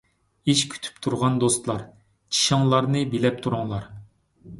ئىش 0.51 0.61
كۈتۈپ 0.69 0.95
تۇرغان 1.07 1.35
دوستلار، 1.43 1.83
چىشىڭلارنى 2.37 3.05
بىلەپ 3.13 3.39
تۇرۇڭلار. 3.45 3.87